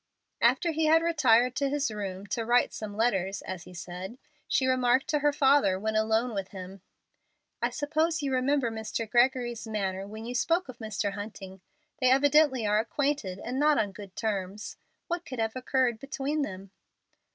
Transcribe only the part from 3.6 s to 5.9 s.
he said, she remarked to her father